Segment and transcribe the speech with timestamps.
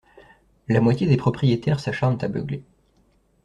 [0.67, 2.63] La moitié des propriétaires s'acharnent à beugler.